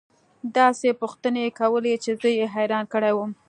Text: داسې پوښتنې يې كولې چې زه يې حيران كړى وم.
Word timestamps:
داسې 0.57 0.87
پوښتنې 1.01 1.41
يې 1.45 1.51
كولې 1.59 1.93
چې 2.03 2.11
زه 2.21 2.29
يې 2.37 2.45
حيران 2.55 2.83
كړى 2.93 3.11
وم. 3.15 3.31